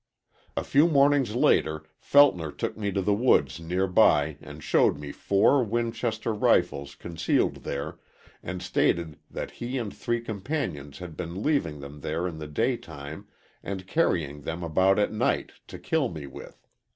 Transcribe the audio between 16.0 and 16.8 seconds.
me with.